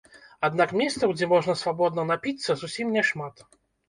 Аднак 0.47 0.71
месцаў, 0.81 1.11
дзе 1.17 1.27
можна 1.33 1.55
свабодна 1.63 2.05
напіцца, 2.13 2.57
зусім 2.63 2.87
няшмат. 2.97 3.45